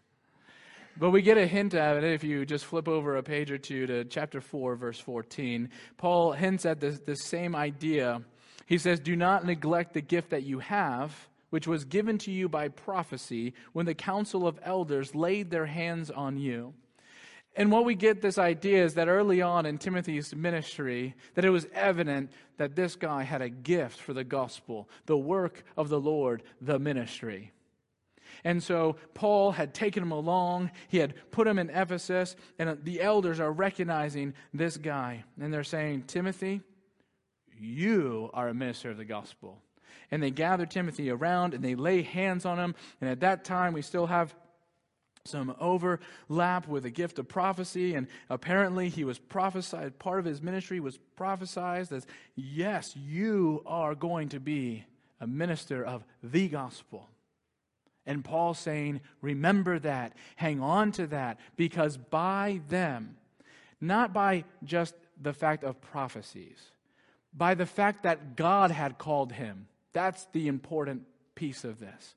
[0.99, 3.59] But we get a hint at it if you just flip over a page or
[3.59, 5.69] two to chapter 4, verse 14.
[5.99, 8.23] Paul hints at this same idea.
[8.65, 11.15] He says, Do not neglect the gift that you have,
[11.51, 16.11] which was given to you by prophecy when the council of elders laid their hands
[16.11, 16.75] on you.
[17.57, 21.51] And what we get this idea is that early on in Timothy's ministry, that it
[21.51, 26.01] was evident that this guy had a gift for the gospel, the work of the
[26.01, 27.53] Lord, the ministry.
[28.45, 33.01] And so Paul had taken him along, he had put him in Ephesus, and the
[33.01, 35.25] elders are recognizing this guy.
[35.41, 36.61] And they're saying, Timothy,
[37.59, 39.63] you are a minister of the gospel.
[40.11, 42.75] And they gather Timothy around and they lay hands on him.
[43.01, 44.35] And at that time, we still have
[45.25, 50.41] some overlap with the gift of prophecy, and apparently he was prophesied, part of his
[50.41, 54.85] ministry was prophesied as, yes, you are going to be
[55.21, 57.09] a minister of the gospel.
[58.07, 63.17] And Paul saying, remember that, hang on to that, because by them,
[63.81, 66.71] not by just the fact of prophecies,
[67.35, 69.67] by the fact that God had called him,
[69.97, 71.05] that's the important
[71.35, 72.15] piece of this.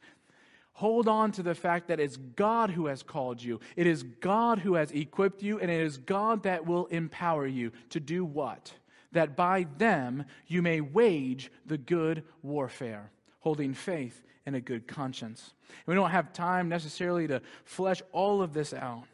[0.73, 3.61] Hold on to the fact that it's God who has called you.
[3.77, 7.71] It is God who has equipped you, and it is God that will empower you
[7.91, 8.73] to do what?
[9.13, 15.53] That by them you may wage the good warfare, holding faith and a good conscience.
[15.85, 19.05] We don't have time necessarily to flesh all of this out.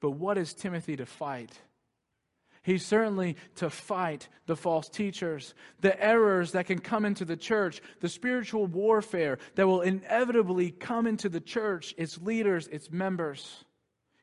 [0.00, 1.52] But what is Timothy to fight?
[2.66, 7.80] He's certainly to fight the false teachers, the errors that can come into the church,
[8.00, 13.64] the spiritual warfare that will inevitably come into the church, its leaders, its members.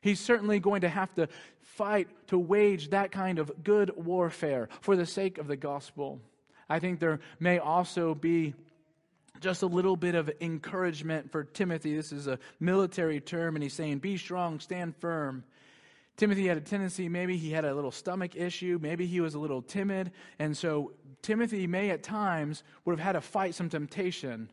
[0.02, 1.30] He's certainly going to have to
[1.62, 6.20] fight to wage that kind of good warfare for the sake of the gospel.
[6.68, 8.52] I think there may also be
[9.40, 11.96] just a little bit of encouragement for Timothy.
[11.96, 15.44] This is a military term, and he's saying, Be strong, stand firm.
[16.16, 19.38] Timothy had a tendency, maybe he had a little stomach issue, maybe he was a
[19.38, 24.50] little timid, and so Timothy may at times would have had to fight some temptation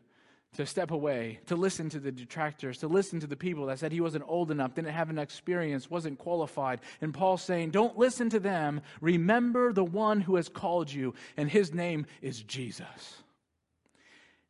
[0.54, 3.90] to step away, to listen to the detractors, to listen to the people that said
[3.90, 6.80] he wasn't old enough, didn't have an experience, wasn't qualified.
[7.00, 8.82] And Paul's saying, Don't listen to them.
[9.00, 13.22] Remember the one who has called you, and his name is Jesus.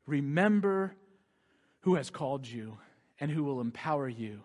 [0.07, 0.97] Remember
[1.81, 2.79] who has called you
[3.21, 4.41] and who will empower you.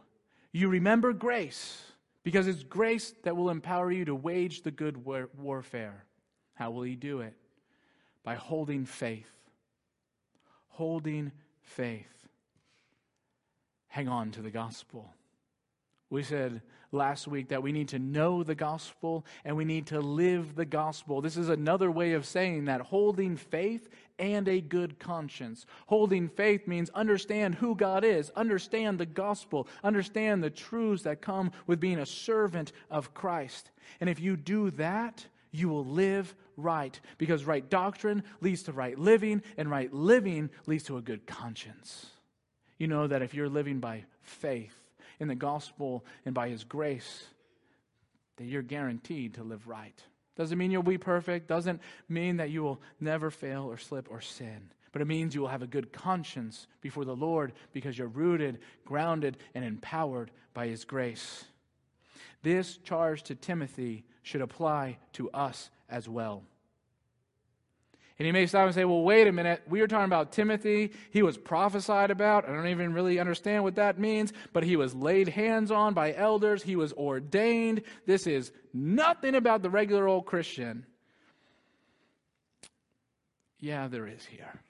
[0.52, 1.82] You remember grace
[2.28, 6.04] because it's grace that will empower you to wage the good war- warfare.
[6.56, 7.34] How will he do it?
[8.22, 9.32] By holding faith.
[10.68, 12.28] Holding faith.
[13.88, 15.14] Hang on to the gospel.
[16.10, 20.00] We said last week that we need to know the gospel and we need to
[20.00, 21.22] live the gospel.
[21.22, 25.66] This is another way of saying that holding faith and a good conscience.
[25.88, 31.52] Holding faith means understand who God is, understand the gospel, understand the truths that come
[31.68, 33.70] with being a servant of Christ.
[34.00, 38.98] And if you do that, you will live right because right doctrine leads to right
[38.98, 42.08] living, and right living leads to a good conscience.
[42.78, 44.76] You know that if you're living by faith,
[45.20, 47.26] in the gospel and by his grace
[48.38, 50.02] that you're guaranteed to live right.
[50.36, 54.22] Doesn't mean you'll be perfect, doesn't mean that you will never fail or slip or
[54.22, 54.72] sin.
[54.92, 58.60] But it means you will have a good conscience before the Lord because you're rooted,
[58.86, 61.46] grounded, and empowered by His grace.
[62.44, 66.44] This charge to Timothy should apply to us as well.
[68.20, 69.62] And he may stop and say, well, wait a minute.
[69.70, 70.92] We were talking about Timothy.
[71.12, 72.50] He was prophesied about.
[72.50, 76.14] I don't even really understand what that means, but he was laid hands on by
[76.14, 76.64] elders.
[76.64, 77.84] He was ordained.
[78.08, 80.86] This is nothing about the regular old Christian.
[83.60, 84.62] Yeah, there is here.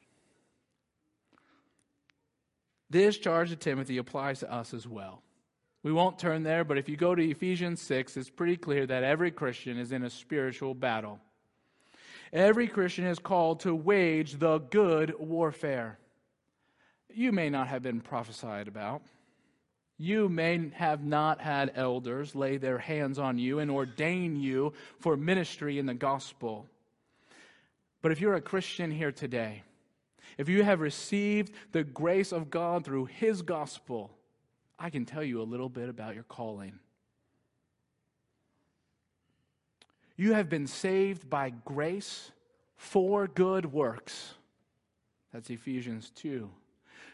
[2.89, 5.21] This charge to Timothy applies to us as well.
[5.83, 9.03] We won't turn there, but if you go to Ephesians 6, it's pretty clear that
[9.03, 11.19] every Christian is in a spiritual battle.
[12.33, 15.97] Every Christian is called to wage the good warfare.
[17.13, 19.01] You may not have been prophesied about.
[19.97, 25.17] You may have not had elders lay their hands on you and ordain you for
[25.17, 26.67] ministry in the gospel.
[28.01, 29.63] But if you're a Christian here today,
[30.37, 34.11] if you have received the grace of God through His gospel,
[34.77, 36.79] I can tell you a little bit about your calling.
[40.17, 42.31] You have been saved by grace
[42.75, 44.33] for good works.
[45.31, 46.49] That's Ephesians 2.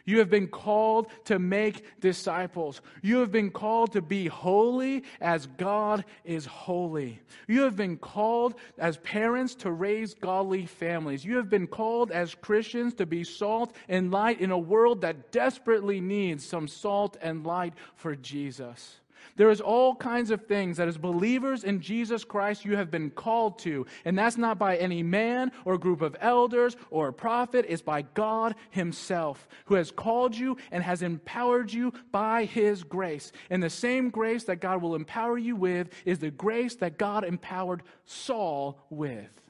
[0.06, 2.82] You have been called to make disciples.
[3.02, 7.22] You have been called to be holy as God is holy.
[7.48, 11.24] You have been called as parents to raise godly families.
[11.24, 15.32] You have been called as Christians to be salt and light in a world that
[15.32, 18.98] desperately needs some salt and light for Jesus.
[19.36, 23.10] There is all kinds of things that as believers in Jesus Christ you have been
[23.10, 23.86] called to.
[24.06, 27.66] And that's not by any man or group of elders or a prophet.
[27.68, 33.32] It's by God himself who has called you and has empowered you by his grace.
[33.50, 37.24] And the same grace that God will empower you with is the grace that God
[37.24, 39.42] empowered Saul with.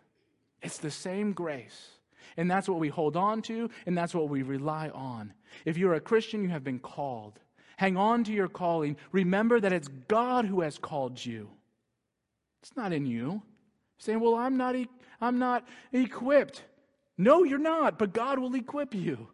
[0.61, 1.89] It's the same grace.
[2.37, 5.33] And that's what we hold on to, and that's what we rely on.
[5.65, 7.39] If you're a Christian, you have been called.
[7.77, 8.97] Hang on to your calling.
[9.11, 11.49] Remember that it's God who has called you.
[12.61, 13.41] It's not in you.
[13.97, 16.63] Saying, well, I'm not, e- I'm not equipped.
[17.17, 19.27] No, you're not, but God will equip you.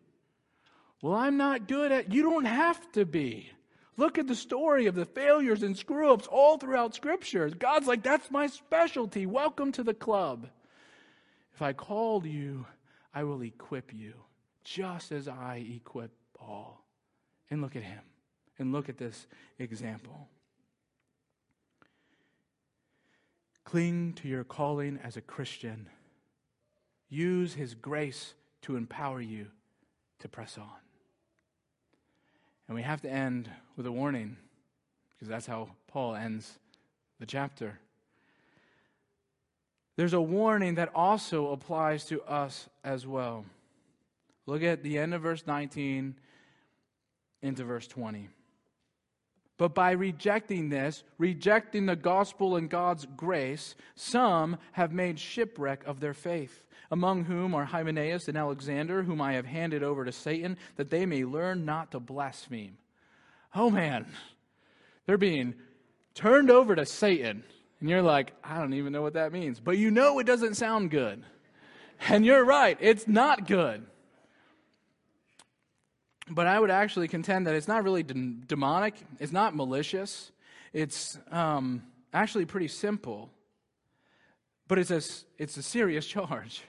[1.01, 3.49] Well, I'm not good at, you don't have to be.
[3.97, 7.49] Look at the story of the failures and screw ups all throughout Scripture.
[7.49, 9.25] God's like, that's my specialty.
[9.25, 10.47] Welcome to the club.
[11.53, 12.65] If I called you,
[13.13, 14.13] I will equip you,
[14.63, 16.85] just as I equip Paul.
[17.49, 18.01] And look at him
[18.59, 19.25] and look at this
[19.57, 20.27] example.
[23.63, 25.87] Cling to your calling as a Christian.
[27.09, 28.33] Use his grace
[28.63, 29.47] to empower you
[30.19, 30.67] to press on.
[32.67, 34.37] And we have to end with a warning,
[35.11, 36.59] because that's how Paul ends
[37.19, 37.79] the chapter.
[39.95, 43.45] There's a warning that also applies to us as well.
[44.45, 46.15] Look at the end of verse 19
[47.41, 48.29] into verse 20.
[49.59, 55.99] But by rejecting this, rejecting the gospel and God's grace, some have made shipwreck of
[55.99, 60.57] their faith, among whom are Hymenaeus and Alexander, whom I have handed over to Satan,
[60.77, 62.77] that they may learn not to blaspheme.
[63.53, 64.05] Oh man,
[65.05, 65.55] they're being
[66.13, 67.43] turned over to Satan.
[67.81, 69.59] And you're like, I don't even know what that means.
[69.59, 71.21] But you know it doesn't sound good.
[72.07, 73.85] And you're right, it's not good.
[76.29, 78.13] But I would actually contend that it's not really de-
[78.47, 80.31] demonic, it's not malicious,
[80.73, 83.29] it's um, actually pretty simple.
[84.67, 85.01] But it's a,
[85.41, 86.63] it's a serious charge.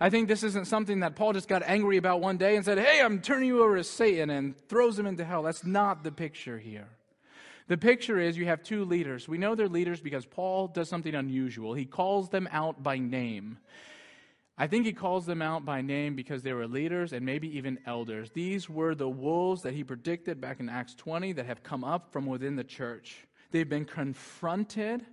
[0.00, 2.78] I think this isn't something that Paul just got angry about one day and said,
[2.78, 5.44] Hey, I'm turning you over to Satan and throws him into hell.
[5.44, 6.88] That's not the picture here.
[7.68, 9.28] The picture is you have two leaders.
[9.28, 11.74] We know they're leaders because Paul does something unusual.
[11.74, 13.58] He calls them out by name.
[14.62, 17.80] I think he calls them out by name because they were leaders and maybe even
[17.84, 18.30] elders.
[18.30, 22.12] These were the wolves that he predicted back in Acts 20 that have come up
[22.12, 23.26] from within the church.
[23.50, 25.04] They've been confronted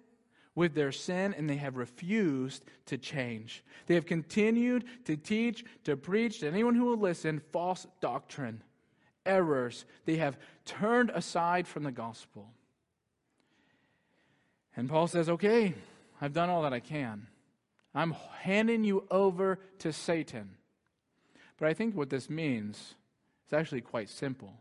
[0.53, 3.63] with their sin and they have refused to change.
[3.87, 8.61] They have continued to teach, to preach to anyone who will listen false doctrine,
[9.25, 9.85] errors.
[10.05, 12.51] They have turned aside from the gospel.
[14.77, 15.73] And Paul says, Okay,
[16.21, 17.25] I've done all that I can.
[17.93, 20.51] I'm handing you over to Satan.
[21.57, 22.95] But I think what this means
[23.47, 24.53] is actually quite simple.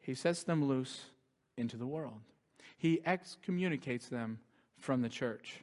[0.00, 1.06] He sets them loose
[1.56, 2.20] into the world,
[2.76, 4.38] he excommunicates them
[4.78, 5.62] from the church.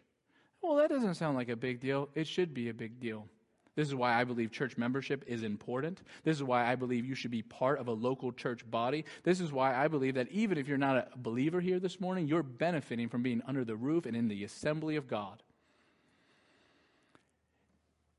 [0.61, 2.09] Well, that doesn't sound like a big deal.
[2.15, 3.27] It should be a big deal.
[3.75, 6.03] This is why I believe church membership is important.
[6.23, 9.03] This is why I believe you should be part of a local church body.
[9.23, 12.27] This is why I believe that even if you're not a believer here this morning,
[12.27, 15.41] you're benefiting from being under the roof and in the assembly of God.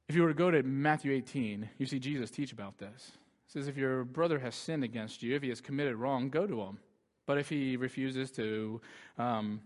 [0.09, 3.13] If you were to go to Matthew 18, you see Jesus teach about this.
[3.47, 6.47] He says, If your brother has sinned against you, if he has committed wrong, go
[6.47, 6.79] to him.
[7.27, 8.83] But if he refuses to
[9.17, 9.63] um,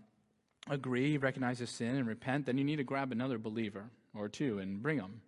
[0.69, 4.59] agree, recognize his sin, and repent, then you need to grab another believer or two
[4.59, 5.21] and bring them.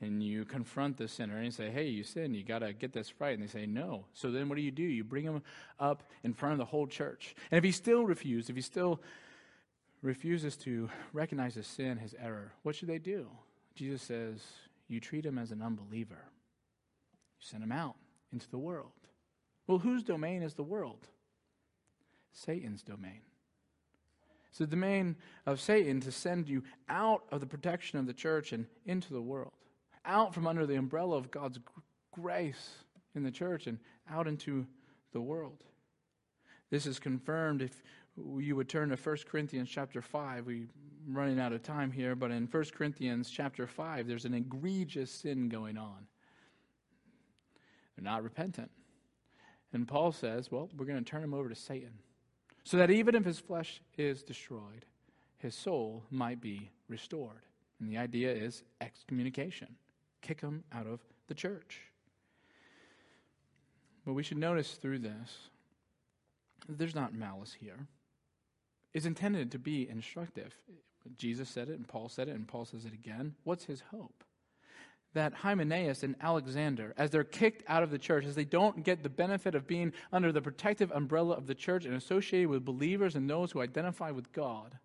[0.00, 2.36] And you confront the sinner and you say, Hey, you sinned.
[2.36, 3.34] You got to get this right.
[3.34, 4.04] And they say, No.
[4.14, 4.82] So then what do you do?
[4.82, 5.42] You bring him
[5.80, 7.34] up in front of the whole church.
[7.50, 9.00] And if he still refuses, if he still
[10.02, 13.26] refuses to recognize his sin, his error, what should they do?
[13.74, 14.40] Jesus says,
[14.88, 16.24] You treat him as an unbeliever.
[17.38, 17.96] You send him out
[18.32, 18.92] into the world.
[19.66, 21.06] Well, whose domain is the world?
[22.32, 23.22] Satan's domain.
[24.48, 25.16] It's the domain
[25.46, 29.22] of Satan to send you out of the protection of the church and into the
[29.22, 29.52] world,
[30.04, 31.58] out from under the umbrella of God's
[32.12, 32.70] grace
[33.14, 33.78] in the church and
[34.10, 34.66] out into
[35.12, 35.64] the world.
[36.70, 37.82] This is confirmed if
[38.16, 40.46] you would turn to 1 Corinthians chapter 5.
[40.46, 40.68] We're
[41.08, 45.48] running out of time here, but in 1 Corinthians chapter 5, there's an egregious sin
[45.48, 46.06] going on.
[47.96, 48.70] They're not repentant.
[49.72, 51.92] And Paul says, well, we're going to turn him over to Satan.
[52.64, 54.84] So that even if his flesh is destroyed,
[55.38, 57.42] his soul might be restored.
[57.80, 59.76] And the idea is excommunication
[60.22, 61.80] kick him out of the church.
[64.06, 65.48] But we should notice through this
[66.66, 67.86] that there's not malice here.
[68.92, 70.54] It's intended to be instructive.
[71.16, 73.34] Jesus said it, and Paul said it, and Paul says it again.
[73.44, 74.24] What's his hope?
[75.14, 79.02] That Hymenaeus and Alexander, as they're kicked out of the church, as they don't get
[79.02, 83.14] the benefit of being under the protective umbrella of the church and associated with believers
[83.14, 84.78] and those who identify with God,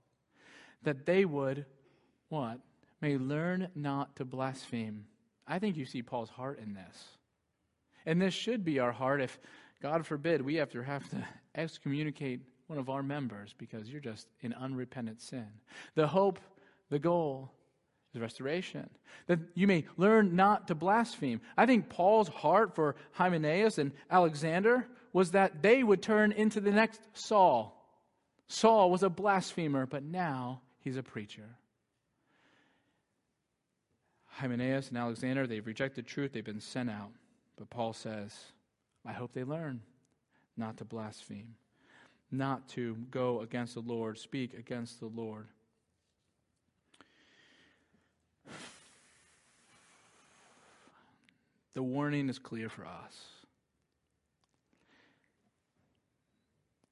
[0.83, 1.65] that they would,
[2.29, 2.59] what?
[3.01, 5.05] May learn not to blaspheme.
[5.47, 7.05] I think you see Paul's heart in this.
[8.05, 9.39] And this should be our heart if,
[9.81, 11.23] God forbid, we have to have to
[11.55, 15.47] excommunicate one of our members because you're just in unrepentant sin.
[15.95, 16.39] The hope,
[16.89, 17.51] the goal
[18.13, 18.89] is restoration.
[19.27, 21.41] That you may learn not to blaspheme.
[21.57, 26.71] I think Paul's heart for Hymenaeus and Alexander was that they would turn into the
[26.71, 27.73] next Saul.
[28.47, 31.57] Saul was a blasphemer, but now he's a preacher.
[34.25, 37.09] Hymenaeus and Alexander, they've rejected truth, they've been sent out.
[37.57, 38.37] But Paul says,
[39.05, 39.81] I hope they learn
[40.55, 41.55] not to blaspheme,
[42.31, 45.47] not to go against the Lord, speak against the Lord.
[51.73, 53.15] The warning is clear for us.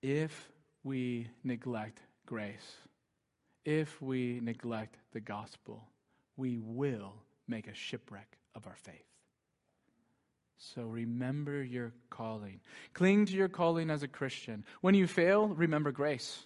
[0.02, 0.52] If
[0.84, 2.76] we neglect grace,
[3.66, 5.88] if we neglect the gospel,
[6.38, 7.16] we will
[7.48, 9.15] make a shipwreck of our faith.
[10.58, 12.60] So remember your calling.
[12.94, 14.64] Cling to your calling as a Christian.
[14.82, 16.46] When you fail, remember grace.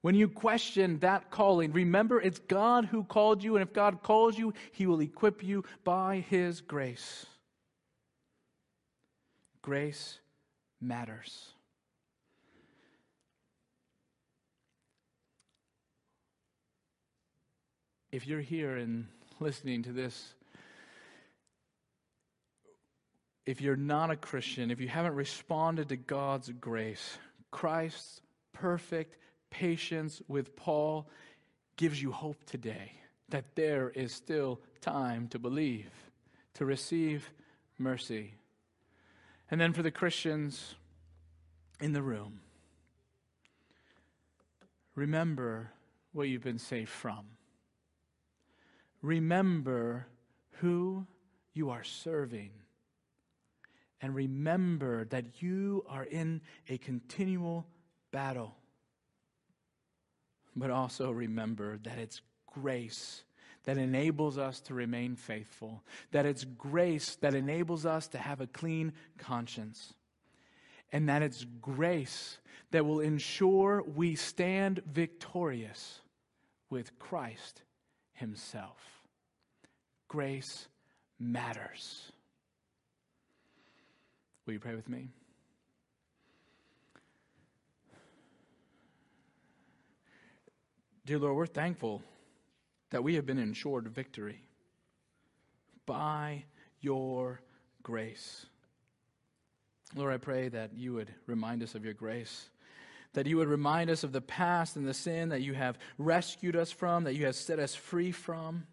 [0.00, 4.38] When you question that calling, remember it's God who called you, and if God calls
[4.38, 7.26] you, He will equip you by His grace.
[9.62, 10.20] Grace
[10.80, 11.48] matters.
[18.12, 19.08] If you're here and
[19.40, 20.35] listening to this,
[23.46, 27.16] if you're not a Christian, if you haven't responded to God's grace,
[27.52, 28.20] Christ's
[28.52, 29.16] perfect
[29.50, 31.08] patience with Paul
[31.76, 32.92] gives you hope today
[33.28, 35.90] that there is still time to believe,
[36.54, 37.30] to receive
[37.78, 38.34] mercy.
[39.50, 40.74] And then for the Christians
[41.80, 42.40] in the room,
[44.96, 45.70] remember
[46.12, 47.26] what you've been saved from.
[49.02, 50.06] Remember
[50.60, 51.06] who
[51.52, 52.50] you are serving.
[54.00, 57.66] And remember that you are in a continual
[58.12, 58.54] battle.
[60.54, 63.24] But also remember that it's grace
[63.64, 65.82] that enables us to remain faithful,
[66.12, 69.92] that it's grace that enables us to have a clean conscience,
[70.92, 72.38] and that it's grace
[72.70, 76.00] that will ensure we stand victorious
[76.70, 77.62] with Christ
[78.12, 78.78] Himself.
[80.08, 80.68] Grace
[81.18, 82.12] matters.
[84.46, 85.08] Will you pray with me?
[91.04, 92.02] Dear Lord, we're thankful
[92.90, 94.40] that we have been ensured victory
[95.84, 96.44] by
[96.80, 97.40] your
[97.82, 98.46] grace.
[99.94, 102.48] Lord, I pray that you would remind us of your grace,
[103.14, 106.54] that you would remind us of the past and the sin that you have rescued
[106.54, 108.66] us from, that you have set us free from.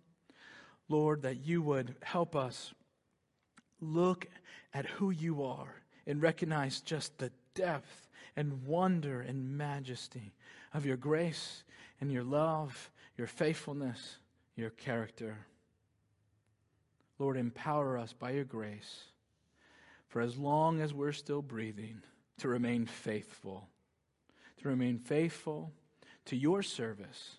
[0.90, 2.74] Lord, that you would help us
[3.80, 4.28] look
[4.74, 10.34] at who you are and recognize just the depth and wonder and majesty
[10.74, 11.64] of your grace
[12.02, 14.18] and your love, your faithfulness,
[14.56, 15.38] your character.
[17.20, 19.04] Lord, empower us by your grace
[20.10, 22.02] for as long as we're still breathing
[22.40, 23.68] to remain faithful,
[24.62, 25.72] to remain faithful
[26.26, 27.38] to your service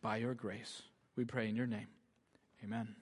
[0.00, 0.82] by your grace.
[1.16, 1.88] We pray in your name.
[2.64, 3.01] Amen.